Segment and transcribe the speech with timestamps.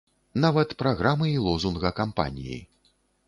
[0.43, 2.57] Нават праграмы і лозунга кампаніі.